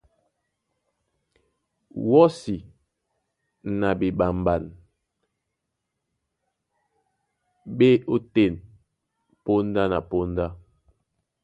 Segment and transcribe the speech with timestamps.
[2.09, 2.55] Wɔ́si
[3.79, 4.63] na ɓeɓamɓan
[7.77, 8.53] ɓá e ótên
[9.43, 10.45] póndá na póndá.